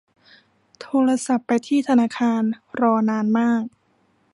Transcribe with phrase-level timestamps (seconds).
[0.81, 2.41] โทรศัพท์ไปที่ธนาคาร
[2.79, 3.63] รอนานมาก